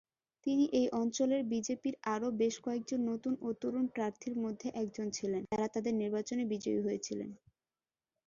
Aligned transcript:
তিনি 0.45 0.65
এই 0.73 0.87
অঞ্চলের 0.93 1.41
বিজেপির 1.51 1.95
আরও 2.13 2.27
বেশ 2.41 2.55
কয়েকজন 2.65 2.99
নতুন 3.11 3.33
ও 3.41 3.59
তরুণ 3.61 3.85
প্রার্থীর 3.95 4.35
মধ্যে 4.43 4.67
একজন 4.81 5.07
ছিলেন, 5.17 5.41
যারা 5.49 5.67
তাদের 5.75 5.93
নির্বাচনে 6.01 6.43
বিজয়ী 6.53 6.79
হয়েছিলেন। 6.81 7.29